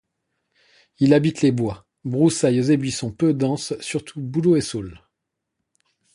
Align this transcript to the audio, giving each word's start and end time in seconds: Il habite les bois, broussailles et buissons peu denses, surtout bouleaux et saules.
Il 0.97 1.13
habite 1.13 1.43
les 1.43 1.51
bois, 1.51 1.85
broussailles 2.05 2.71
et 2.71 2.77
buissons 2.77 3.11
peu 3.11 3.35
denses, 3.35 3.75
surtout 3.81 4.19
bouleaux 4.19 4.55
et 4.55 4.61
saules. 4.61 4.99